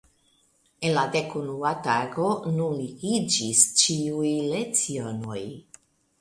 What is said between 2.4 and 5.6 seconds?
nuligiĝis ĉiuj lecionoj.